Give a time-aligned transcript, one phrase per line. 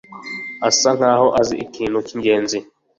[0.67, 2.57] Asa nkaho azi ikintu cyingenzi.